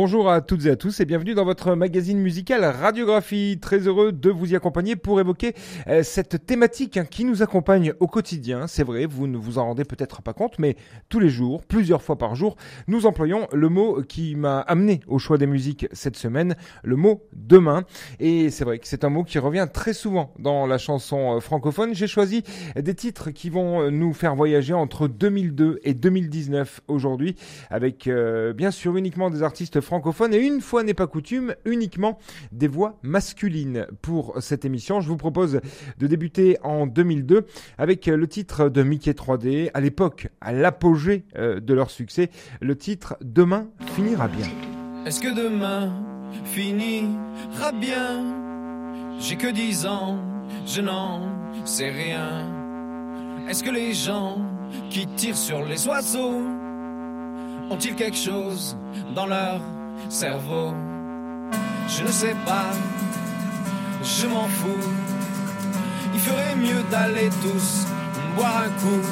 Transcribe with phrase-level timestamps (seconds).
[0.00, 3.58] Bonjour à toutes et à tous et bienvenue dans votre magazine musical Radiographie.
[3.60, 5.54] Très heureux de vous y accompagner pour évoquer
[5.88, 8.68] euh, cette thématique hein, qui nous accompagne au quotidien.
[8.68, 10.76] C'est vrai, vous ne vous en rendez peut-être pas compte, mais
[11.08, 12.54] tous les jours, plusieurs fois par jour,
[12.86, 17.24] nous employons le mot qui m'a amené au choix des musiques cette semaine, le mot
[17.32, 17.82] demain.
[18.20, 21.40] Et c'est vrai que c'est un mot qui revient très souvent dans la chanson euh,
[21.40, 21.92] francophone.
[21.92, 22.44] J'ai choisi
[22.76, 27.34] des titres qui vont euh, nous faire voyager entre 2002 et 2019 aujourd'hui,
[27.68, 28.08] avec
[28.54, 32.18] bien sûr uniquement des artistes francophone et une fois n'est pas coutume, uniquement
[32.52, 35.00] des voix masculines pour cette émission.
[35.00, 35.60] Je vous propose
[35.98, 37.46] de débuter en 2002
[37.78, 42.28] avec le titre de Mickey 3D, à l'époque, à l'apogée euh, de leur succès,
[42.60, 44.46] le titre Demain finira bien.
[45.06, 45.90] Est-ce que demain
[46.44, 49.16] finira bien?
[49.18, 50.18] J'ai que 10 ans,
[50.66, 52.46] je n'en sais rien.
[53.48, 54.36] Est-ce que les gens
[54.90, 56.42] qui tirent sur les oiseaux
[57.70, 58.76] ont-ils quelque chose
[59.14, 59.77] dans leur
[60.08, 60.74] cerveau
[61.88, 62.70] Je ne sais pas,
[64.02, 64.88] je m'en fous.
[66.14, 67.86] Il ferait mieux d'aller tous
[68.36, 69.02] boire un coup.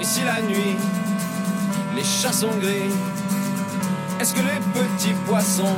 [0.00, 0.76] Et si la nuit,
[1.96, 2.92] les chats sont gris,
[4.20, 5.76] est-ce que les petits poissons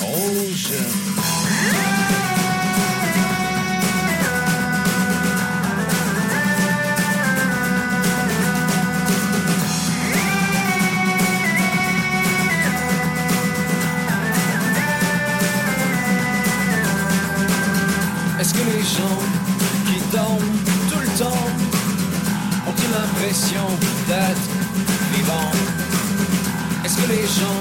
[0.00, 1.97] rouges?
[24.08, 24.48] D'être
[25.14, 25.50] vivant
[26.84, 27.60] Est-ce que les gens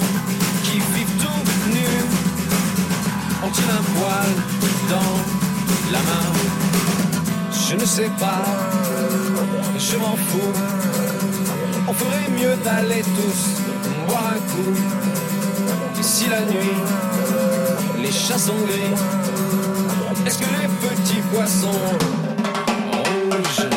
[0.64, 2.06] qui vivent tout nus
[3.44, 4.30] ont-ils un poil
[4.90, 5.16] dans
[5.92, 6.28] la main?
[7.70, 8.46] Je ne sais pas,
[9.78, 10.54] je m'en fous.
[11.90, 13.42] On ferait mieux d'aller tous
[14.08, 14.76] boire un coup.
[16.02, 16.80] Si la nuit,
[18.02, 18.96] les chats sont gris,
[20.28, 21.72] est-ce que les petits poissons
[23.30, 23.77] Mickey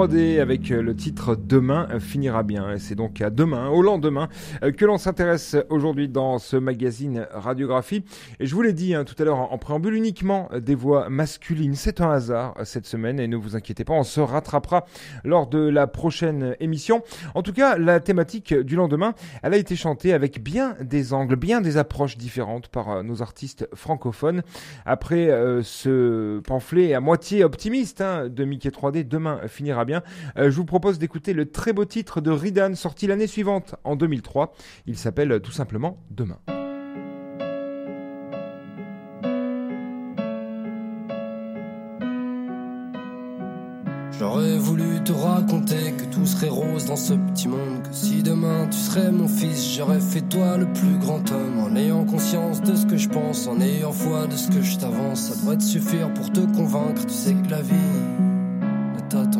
[0.00, 2.78] 3D avec euh, le titre Demain finira bien.
[2.78, 4.30] C'est donc à demain, au lendemain,
[4.62, 8.02] euh, que l'on s'intéresse aujourd'hui dans ce magazine Radiographie.
[8.38, 11.74] Et je vous l'ai dit hein, tout à l'heure en, préambule, uniquement des voix masculines.
[11.74, 14.86] C'est un hasard euh, cette semaine et ne vous inquiétez pas, on se rattrapera
[15.22, 17.02] lors de la prochaine émission.
[17.34, 19.12] En tout cas, la thématique du lendemain,
[19.42, 23.68] elle a été chantée avec bien des angles, bien des approches différentes par nos artistes
[23.74, 24.44] francophones.
[24.86, 25.28] Après
[25.62, 29.89] ce pamphlet à moitié optimiste hein, de Mickey 3D, Demain finira bien.
[29.94, 33.96] Euh, je vous propose d'écouter le très beau titre de Ridan sorti l'année suivante, en
[33.96, 34.52] 2003.
[34.86, 36.38] Il s'appelle tout simplement Demain.
[44.18, 47.82] J'aurais voulu te raconter que tout serait rose dans ce petit monde.
[47.88, 51.58] Que si demain tu serais mon fils, j'aurais fait toi le plus grand homme.
[51.58, 54.76] En ayant conscience de ce que je pense, en ayant foi de ce que je
[54.76, 55.20] t'avance.
[55.20, 58.30] Ça devrait te suffire pour te convaincre, tu sais que la vie
[59.10, 59.39] t'attends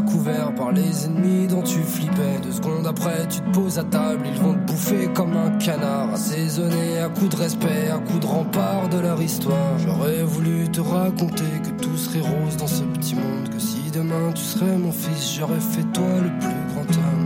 [0.00, 2.38] Couvert par les ennemis dont tu flippais.
[2.42, 6.12] Deux secondes après, tu te poses à table, ils vont te bouffer comme un canard.
[6.12, 9.78] Assaisonné à coups de respect, à coups de rempart de leur histoire.
[9.78, 13.48] J'aurais voulu te raconter que tout serait rose dans ce petit monde.
[13.50, 17.20] Que si demain tu serais mon fils, j'aurais fait toi le plus grand homme.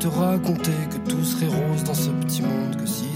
[0.00, 2.29] te raconter que tout serait rose dans ce petit monde.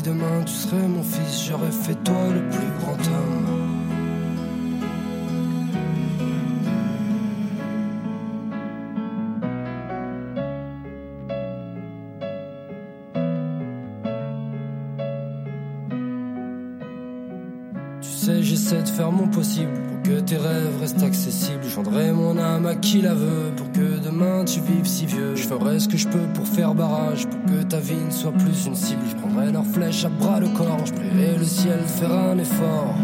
[0.04, 3.64] Demain tu serais mon fils, j'aurais fait toi le plus grand homme.
[18.02, 19.83] Tu sais, j'essaie de faire mon possible
[20.92, 21.64] pour que tes rêves restent accessibles.
[21.68, 25.34] Je vendrai mon âme à qui la veut pour que demain tu vives si vieux.
[25.36, 28.32] Je ferai ce que je peux pour faire barrage, pour que ta vie ne soit
[28.32, 29.02] plus une cible.
[29.08, 32.38] Je prendrai leurs flèches à bras le corps, je prierai le ciel de faire un
[32.38, 32.94] effort.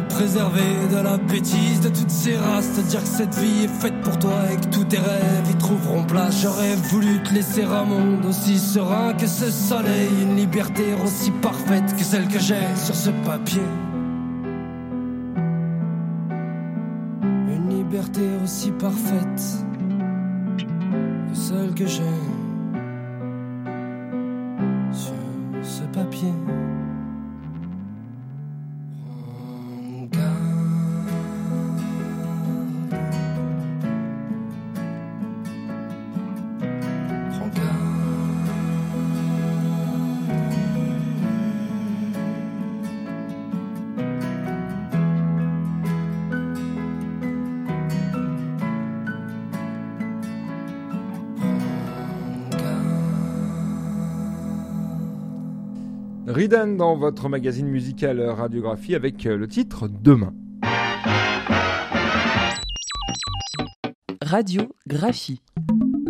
[0.00, 3.80] Te préserver de la bêtise de toutes ces races, te dire que cette vie est
[3.80, 6.42] faite pour toi et que tous tes rêves y trouveront place.
[6.42, 11.96] J'aurais voulu te laisser un monde aussi serein que ce soleil, une liberté aussi parfaite
[11.96, 13.62] que celle que j'ai sur ce papier.
[17.22, 19.42] Une liberté aussi parfaite
[20.58, 22.47] que celle que j'ai
[56.28, 60.34] Ridan dans votre magazine musical Radiographie avec euh, le titre Demain.
[64.20, 65.40] Radiographie.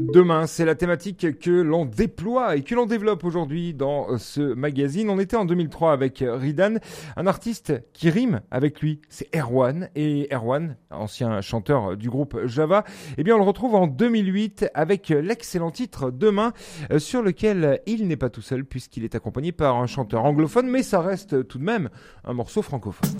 [0.08, 4.40] Demain, c'est la thématique que l'on déploie et que l'on développe aujourd'hui dans euh, ce
[4.40, 5.10] magazine.
[5.10, 6.76] On était en 2003 avec Ridan,
[7.16, 9.90] un artiste qui rime avec lui, c'est Erwan.
[9.96, 12.84] Et Erwan, ancien chanteur du groupe Java,
[13.18, 16.54] eh bien on le retrouve en 2008 avec l'excellent titre Demain,
[16.90, 20.68] euh, sur lequel il n'est pas tout seul puisqu'il est accompagné par un chanteur anglophone,
[20.68, 21.90] mais ça reste tout de même
[22.24, 23.10] un morceau francophone.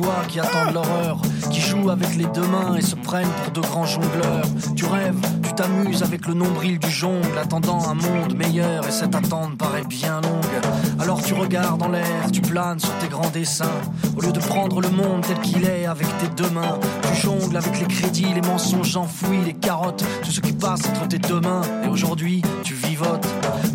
[0.00, 3.60] Toi qui attendent l'horreur, qui jouent avec les deux mains et se prennent pour de
[3.60, 4.46] grands jongleurs.
[4.76, 9.14] Tu rêves, tu t'amuses avec le nombril du jongle, attendant un monde meilleur et cette
[9.14, 11.00] attente paraît bien longue.
[11.00, 13.80] Alors tu regardes en l'air, tu planes sur tes grands dessins.
[14.16, 17.56] Au lieu de prendre le monde tel qu'il est avec tes deux mains, tu jongles
[17.56, 21.40] avec les crédits, les mensonges enfouis, les carottes, tout ce qui passe entre tes deux
[21.40, 21.62] mains.
[21.84, 22.77] Et aujourd'hui, tu.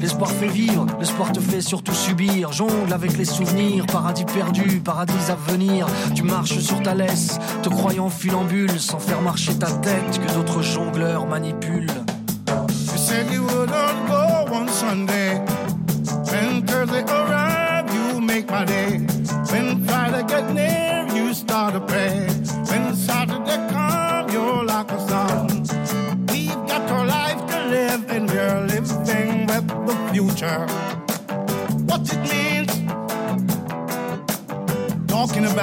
[0.03, 2.51] L'espoir fait vivre, l'espoir te fait surtout subir.
[2.51, 5.87] Jongle avec les souvenirs, paradis perdu, paradis à venir.
[6.13, 10.61] Tu marches sur ta laisse, te croyant funambule, sans faire marcher ta tête que d'autres
[10.61, 12.02] jongleurs manipulent.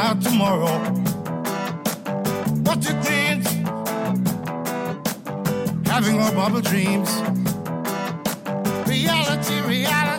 [0.00, 0.78] About tomorrow.
[2.64, 3.47] What it means
[5.87, 7.11] having our bubble dreams.
[8.88, 10.10] Reality, reality, reality.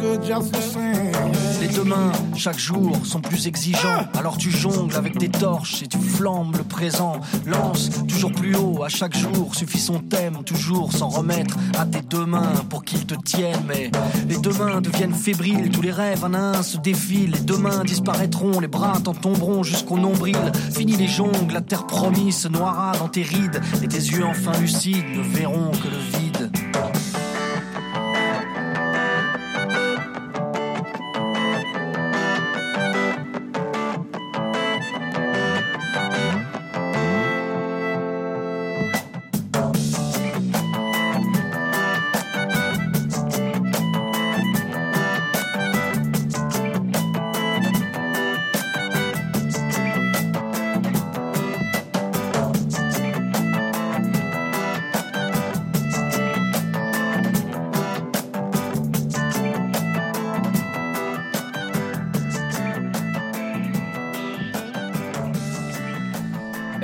[0.00, 1.12] Good just the same.
[1.60, 4.06] Les demain, chaque jour, sont plus exigeants.
[4.18, 7.20] Alors tu jongles avec tes torches et tu flambes le présent.
[7.46, 9.54] Lance toujours plus haut à chaque jour.
[9.54, 13.64] Suffit son thème, toujours s'en remettre à tes deux mains pour qu'ils te tiennent.
[13.66, 13.90] Mais
[14.28, 15.70] les deux mains deviennent fébriles.
[15.70, 17.32] Tous les rêves un à un se défilent.
[17.32, 18.60] Les deux mains disparaîtront.
[18.60, 20.36] Les bras t'en tomberont jusqu'au nombril.
[20.72, 23.60] Fini les jongles, la terre promise se noiera dans tes rides.
[23.82, 26.27] Et tes yeux enfin lucides ne verront que le vide.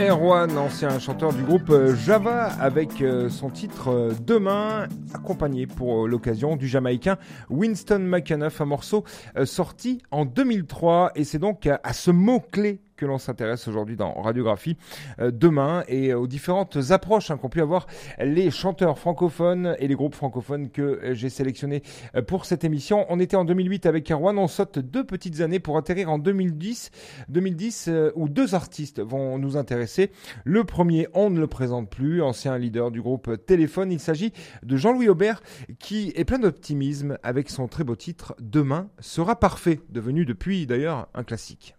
[0.09, 6.07] Erwan, ancien chanteur du groupe euh, Java, avec euh, son titre euh, Demain, accompagné pour
[6.07, 7.17] l'occasion du Jamaïcain
[7.49, 9.05] Winston McAnuff, un morceau
[9.45, 11.13] sorti en 2003.
[11.15, 14.77] Et c'est donc à ce mot-clé que l'on s'intéresse aujourd'hui dans Radiographie
[15.19, 17.87] euh, demain et aux différentes approches hein, qu'ont pu avoir
[18.19, 21.83] les chanteurs francophones et les groupes francophones que euh, j'ai sélectionnés
[22.15, 23.07] euh, pour cette émission.
[23.09, 26.91] On était en 2008 avec Erwan, on saute deux petites années pour atterrir en 2010,
[27.29, 30.11] 2010 où deux artistes vont nous intéresser.
[30.45, 34.33] Le premier, on ne le présente plus, ancien leader du groupe Téléphone, il s'agit
[34.63, 35.43] de Jean-Louis Aubert
[35.79, 41.09] qui est plein d'optimisme avec son très beau titre Demain sera parfait, devenu depuis d'ailleurs
[41.15, 41.75] un classique.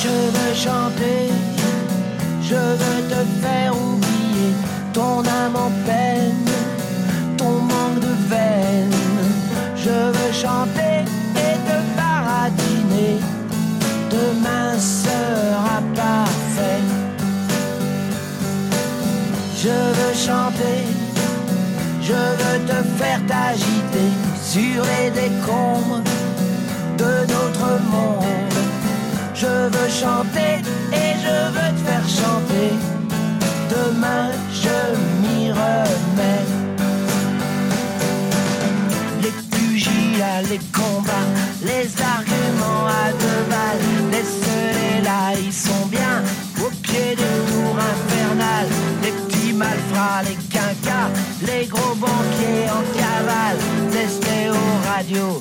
[0.00, 1.28] Je veux chanter,
[2.40, 4.52] je veux te faire oublier
[4.92, 6.44] ton âme en peine,
[7.36, 8.94] ton manque de veine.
[9.74, 11.02] Je veux chanter
[11.34, 13.18] et te paradiner,
[14.08, 16.84] demain sera parfait.
[19.56, 20.80] Je veux chanter,
[22.02, 24.10] je veux te faire t'agiter
[24.44, 26.02] sur les décombres
[26.98, 28.57] de notre monde.
[29.40, 32.70] Je veux chanter et je veux te faire chanter.
[33.70, 34.78] Demain je
[35.20, 36.46] m'y remets.
[39.22, 41.30] Les pugilats, les combats,
[41.62, 44.10] les arguments à deux balles.
[44.10, 46.24] Laisse-les là, ils sont bien
[46.60, 48.72] au pied des tours infernales.
[49.04, 51.10] Les petits malfrats, les quinquas,
[51.46, 53.58] les gros banquiers en cavale.
[53.92, 55.40] Laisse-les aux radios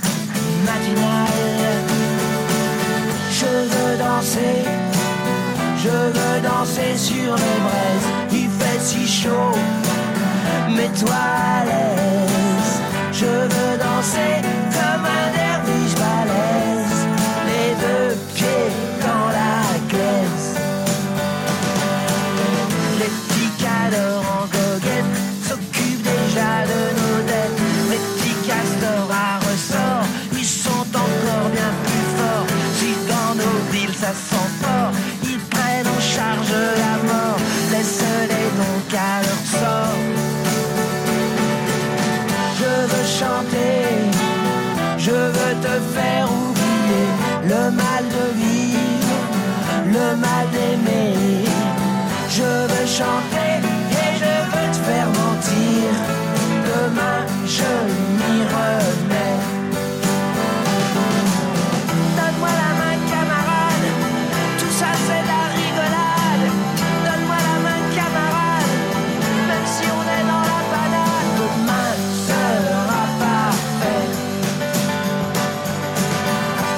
[0.68, 1.97] matinales.
[3.40, 4.66] Je veux danser,
[5.78, 8.08] je veux danser sur les braises.
[8.32, 9.54] Il fait si chaud,
[10.76, 12.82] mets-toi à l'aise.
[13.12, 14.42] Je veux danser
[14.74, 15.27] comme un
[49.98, 51.46] le mal d'aimer.
[52.30, 53.54] Je veux chanter
[54.04, 55.88] et je veux te faire mentir.
[56.70, 57.20] Demain
[57.58, 57.72] je
[58.18, 59.40] m'y remets.
[62.18, 63.88] Donne-moi la main, camarade.
[64.60, 66.48] Tout ça, c'est de la rigolade.
[67.06, 68.74] Donne-moi la main, camarade.
[69.50, 71.92] Même si on est dans la panade, demain
[72.28, 74.08] sera parfait.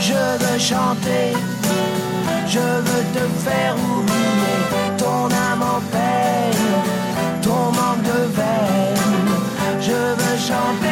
[0.07, 1.48] Je veux chanter.
[2.51, 9.29] Je veux te faire oublier ton âme en peine, ton manque de veine.
[9.79, 10.88] Je veux chanter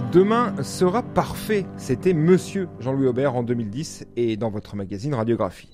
[0.00, 1.66] Demain sera parfait.
[1.76, 5.70] C'était Monsieur Jean-Louis Aubert en 2010 et dans votre magazine Radiographie.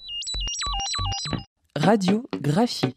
[1.74, 2.96] Radiographie.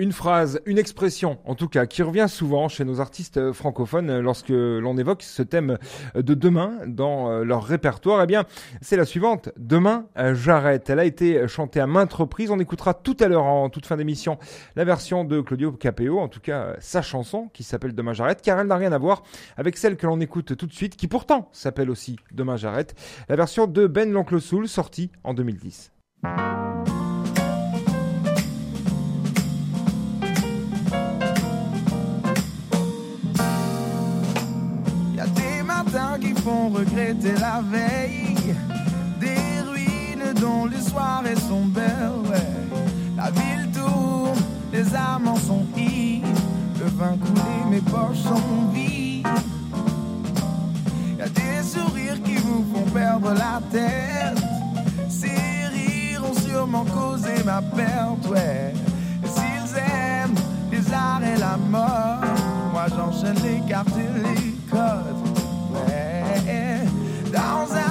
[0.00, 4.48] Une phrase, une expression, en tout cas, qui revient souvent chez nos artistes francophones lorsque
[4.48, 5.76] l'on évoque ce thème
[6.14, 8.22] de demain dans euh, leur répertoire.
[8.22, 8.46] Eh bien,
[8.80, 9.50] c'est la suivante.
[9.58, 10.88] Demain, euh, j'arrête.
[10.88, 12.50] Elle a été chantée à maintes reprises.
[12.50, 14.38] On écoutera tout à l'heure, en toute fin d'émission,
[14.74, 18.58] la version de Claudio Capéo, en tout cas sa chanson qui s'appelle Demain j'arrête, car
[18.58, 19.22] elle n'a rien à voir
[19.58, 22.94] avec celle que l'on écoute tout de suite, qui pourtant s'appelle aussi Demain j'arrête,
[23.28, 25.92] la version de Ben l'Oncle Soul, sortie en 2010.
[36.42, 38.54] Font regretter la veille.
[39.20, 42.42] Des ruines dont les soirées sont belles.
[43.16, 44.38] La ville tourne,
[44.72, 46.28] les amants sont ivres.
[46.78, 49.26] Le vin coulé, mes poches sont vides.
[51.18, 54.42] Y a des sourires qui vous font perdre la tête.
[55.08, 58.72] Ces rires ont sûrement causé ma perte, ouais.
[59.24, 60.34] S'ils aiment
[60.72, 62.22] les arts et la mort,
[62.72, 65.29] moi j'enchaîne les cartes et les codes.
[67.32, 67.89] Dans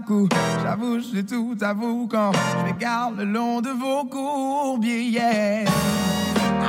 [0.00, 0.28] coup,
[0.62, 5.04] j'avoue, je tout à vous quand je m'égare le long de vos courbiers.
[5.04, 5.64] yeah.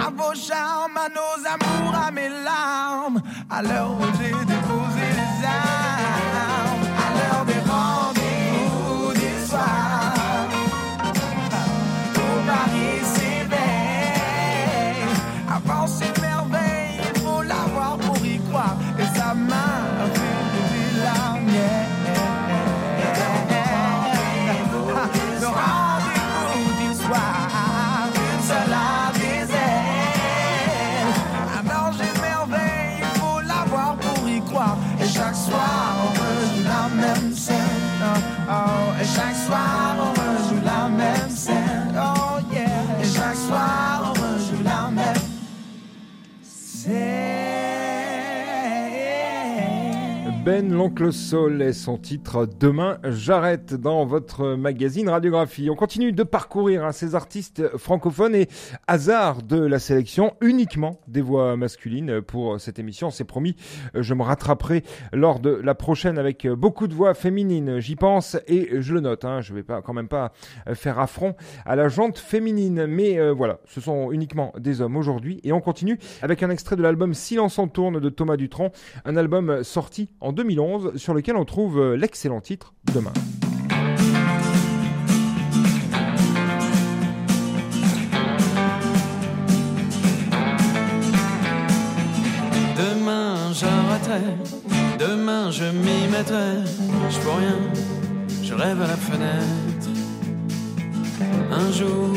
[0.06, 4.99] À vos charmes, à nos amours, à mes larmes, à l'heure où j'ai déposé
[50.50, 55.70] Ben l'oncle Soul et son titre Demain j'arrête dans votre magazine Radiographie.
[55.70, 58.50] On continue de parcourir hein, ces artistes francophones et
[58.88, 63.12] hasard de la sélection uniquement des voix masculines pour cette émission.
[63.12, 63.56] C'est promis,
[63.94, 64.84] je me rattraperai
[65.14, 67.78] lors de la prochaine avec beaucoup de voix féminines.
[67.78, 69.26] J'y pense et je le note.
[69.26, 70.34] Hein, je vais pas quand même pas
[70.74, 71.36] faire affront
[71.68, 75.42] à la jante féminine, mais euh, voilà, ce sont uniquement des hommes aujourd'hui.
[75.44, 78.72] Et on continue avec un extrait de l'album Silence en tourne de Thomas Dutronc,
[79.06, 83.12] un album sorti en 2011 sur lequel on trouve euh, l'excellent titre Demain.
[92.78, 94.22] Demain j'arrêterai,
[94.98, 96.64] demain je m'y mettrai.
[97.10, 97.58] Je peux rien,
[98.42, 99.90] je rêve à la fenêtre.
[101.52, 102.16] Un jour,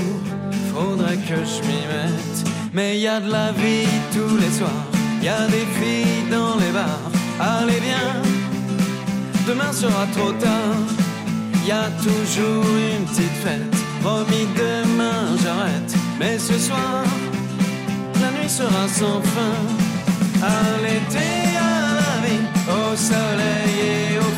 [0.73, 2.51] faudrait que je m'y mette.
[2.73, 4.87] Mais y a de la vie tous les soirs,
[5.21, 7.22] y a des filles dans les bars.
[7.45, 8.23] Allez viens,
[9.49, 10.79] demain sera trop tard.
[11.67, 13.77] Y a toujours une petite fête.
[14.01, 17.03] Promis demain j'arrête, mais ce soir
[18.21, 19.59] la nuit sera sans fin.
[20.41, 21.29] À l'été,
[21.59, 24.37] à la vie, au soleil et aux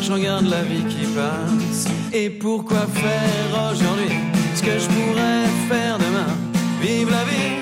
[0.00, 1.86] je regarde la vie qui passe.
[2.12, 4.16] Et pourquoi faire aujourd'hui
[4.54, 6.32] ce que je pourrais faire demain?
[6.80, 7.56] Vive la vie,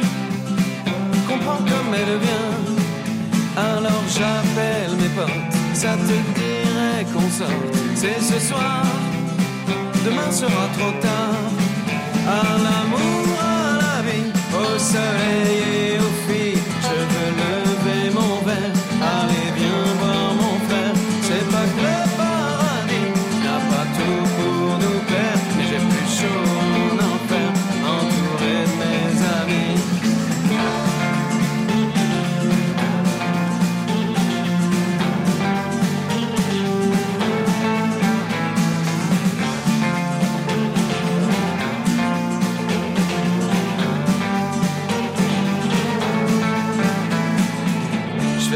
[1.28, 2.56] comprends comme elle vient.
[3.56, 7.74] Alors j'appelle mes potes, ça te dirait qu'on sorte.
[7.94, 8.84] C'est ce soir,
[10.04, 11.50] demain sera trop tard.
[12.28, 15.85] À l'amour, à la vie, au soleil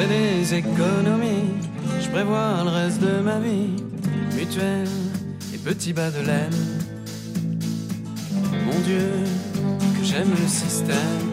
[0.00, 1.54] fais des économies,
[2.00, 3.70] je prévois le reste de ma vie.
[4.36, 4.88] Mutuelle
[5.54, 6.60] et petit bas de laine.
[8.66, 9.10] Mon Dieu,
[9.98, 11.28] que j'aime le système.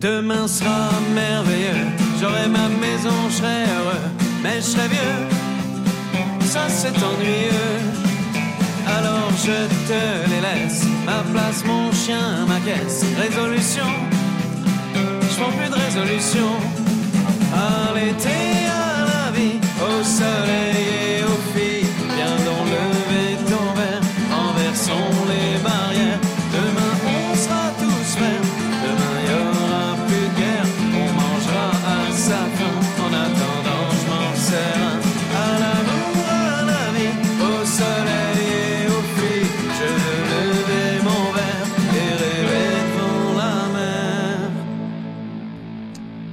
[0.00, 1.86] Demain sera merveilleux,
[2.20, 4.06] j'aurai ma maison, je serai heureux,
[4.42, 5.18] mais je serai vieux.
[6.46, 7.78] Ça c'est ennuyeux.
[8.86, 13.04] Alors je te les laisse, ma place, mon chien, ma caisse.
[13.18, 13.90] Résolution,
[14.94, 16.87] je prends plus de résolution.
[18.00, 18.28] L'été,
[18.70, 21.07] à la vie, au soleil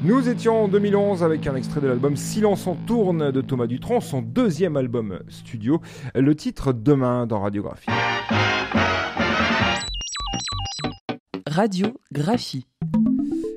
[0.06, 4.02] Nous étions en 2011 avec un extrait de l'album Silence en tourne de Thomas Dutronc,
[4.02, 5.82] son deuxième album studio.
[6.14, 7.90] Le titre Demain dans Radiographie.
[11.48, 12.68] Radiographie.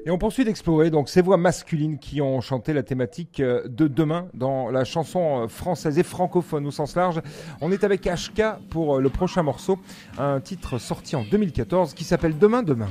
[0.07, 4.29] Et on poursuit d'explorer donc ces voix masculines qui ont chanté la thématique de demain
[4.33, 7.21] dans la chanson française et francophone au sens large.
[7.61, 9.79] On est avec HK pour le prochain morceau,
[10.17, 12.89] un titre sorti en 2014 qui s'appelle Demain demain.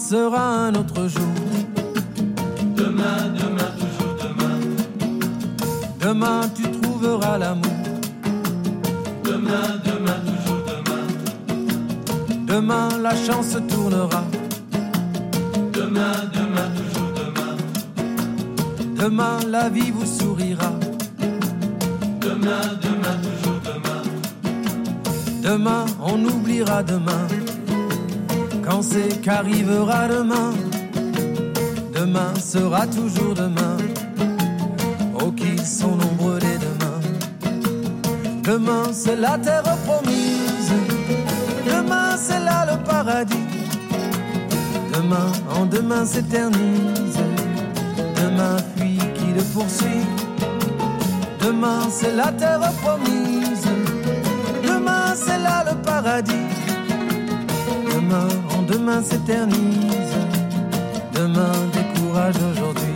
[0.00, 1.36] Sera un autre jour.
[2.74, 4.58] Demain, demain, toujours demain.
[6.00, 7.84] Demain tu trouveras l'amour.
[9.24, 11.04] Demain, demain, toujours demain.
[12.46, 14.24] Demain la chance tournera.
[15.72, 17.54] Demain, demain, toujours demain.
[18.96, 20.72] Demain la vie vous sourira.
[22.20, 24.02] Demain, demain, toujours demain.
[25.42, 27.39] Demain on oubliera demain.
[29.22, 30.54] Qu'arrivera demain.
[31.94, 33.76] Demain sera toujours demain.
[35.20, 36.98] Oh qui sont nombreux les demain.
[38.42, 40.72] Demain c'est la terre promise.
[41.66, 43.36] Demain c'est là le paradis.
[44.94, 47.20] Demain en demain s'éternise.
[48.16, 50.06] Demain fuit qui le poursuit.
[51.44, 53.66] Demain c'est la terre promise.
[54.66, 56.48] Demain c'est là le paradis.
[57.94, 58.28] Demain
[58.70, 60.16] demain s'éternise.
[61.14, 62.89] Demain décourage aujourd'hui.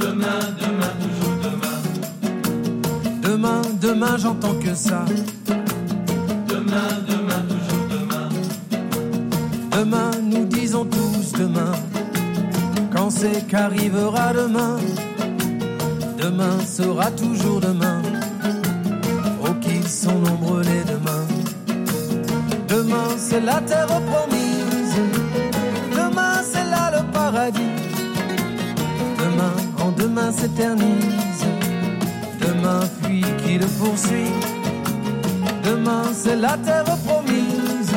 [0.00, 1.78] Demain, demain, toujours demain.
[3.22, 5.04] Demain, demain, j'entends que ça.
[6.48, 8.28] Demain, demain, toujours demain.
[9.76, 11.72] Demain, nous disons tous demain.
[12.92, 14.76] Quand c'est qu'arrivera demain,
[16.22, 18.00] demain sera toujours demain.
[19.42, 21.26] Oh, qu'ils sont nombreux les demain.
[22.68, 24.94] Demain, c'est la terre promise.
[25.92, 27.83] Demain, c'est là le paradis
[30.32, 31.46] s'éternise.
[32.40, 34.32] Demain, puis qui le poursuit.
[35.62, 37.92] Demain, c'est la terre promise.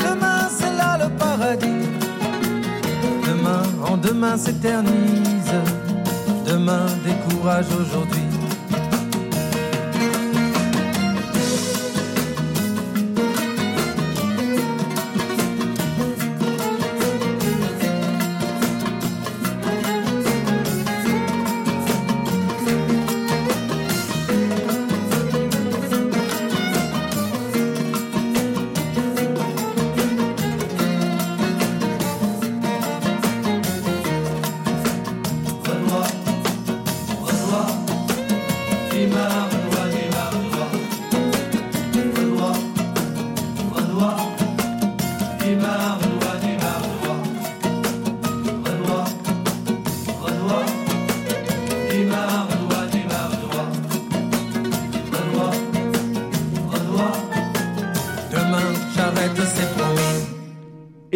[0.00, 1.88] Demain, c'est là le paradis.
[3.26, 5.52] Demain, en demain s'éternise.
[6.46, 8.21] Demain, décourage aujourd'hui.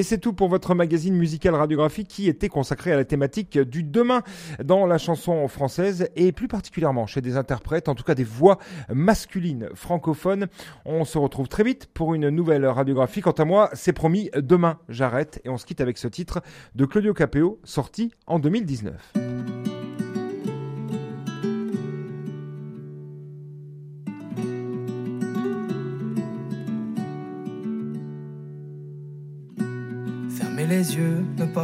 [0.07, 4.23] C'est tout pour votre magazine musical radiographique qui était consacré à la thématique du demain
[4.63, 8.59] dans la chanson française et plus particulièrement chez des interprètes, en tout cas des voix
[8.89, 10.47] masculines francophones.
[10.85, 13.21] On se retrouve très vite pour une nouvelle radiographie.
[13.21, 16.41] Quant à moi, c'est promis, demain j'arrête et on se quitte avec ce titre
[16.77, 19.56] de Claudio Capeo sorti en 2019.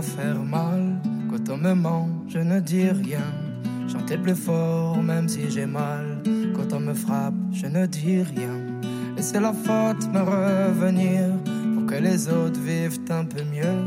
[0.00, 1.00] Faire mal.
[1.28, 3.26] Quand on me ment, je ne dis rien.
[3.90, 6.22] Chanter plus fort, même si j'ai mal.
[6.54, 8.56] Quand on me frappe, je ne dis rien.
[9.16, 11.28] Laisser la faute me revenir
[11.74, 13.82] pour que les autres vivent un peu mieux.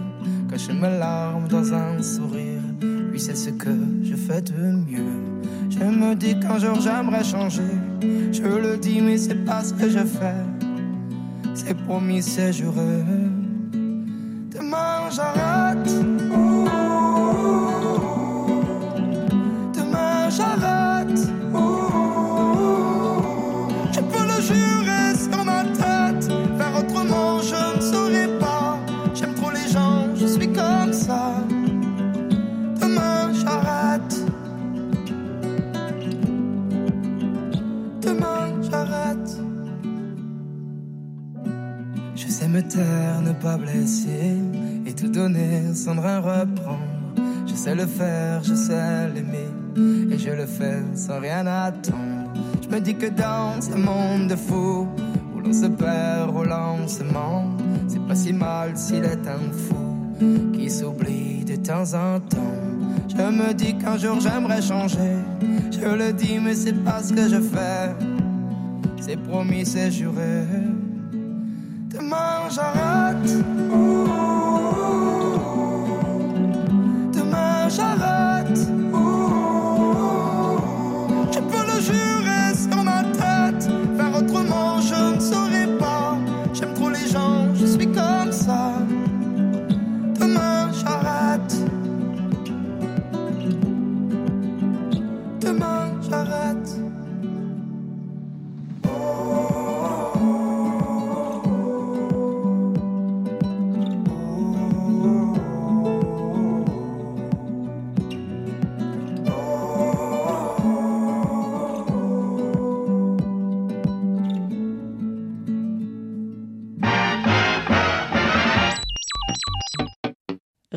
[0.49, 2.61] Cacher mes larmes dans un sourire.
[3.11, 5.13] Oui, c'est ce que je fais de mieux.
[5.69, 7.73] Je me dis qu'un jour j'aimerais changer.
[8.31, 10.43] Je le dis, mais c'est pas ce que je fais.
[11.53, 13.03] C'est promis, c'est juré.
[14.51, 15.44] Demain j'arrête.
[51.05, 52.31] Sans rien attendre.
[52.63, 54.87] Je me dis que dans ce monde de fous
[55.35, 57.45] où l'on se perd au lancement,
[57.87, 62.65] c'est pas si mal s'il est un fou qui s'oublie de temps en temps.
[63.07, 65.15] Je me dis qu'un jour j'aimerais changer.
[65.71, 67.93] Je le dis, mais c'est pas ce que je fais.
[68.99, 70.45] C'est promis, c'est juré.
[71.91, 73.94] Demain j'arrête.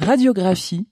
[0.09, 0.87] Radiographie